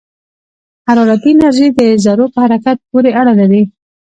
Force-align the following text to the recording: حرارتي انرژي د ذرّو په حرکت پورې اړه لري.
حرارتي 0.87 1.29
انرژي 1.33 1.67
د 1.77 1.79
ذرّو 2.03 2.25
په 2.33 2.39
حرکت 2.43 2.77
پورې 2.89 3.11
اړه 3.19 3.33
لري. 3.39 3.63